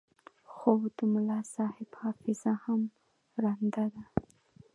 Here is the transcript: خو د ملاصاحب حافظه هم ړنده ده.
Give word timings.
خو 0.53 0.71
د 0.97 0.99
ملاصاحب 1.13 1.89
حافظه 2.01 2.53
هم 2.63 2.81
ړنده 3.43 3.85
ده. 3.95 4.03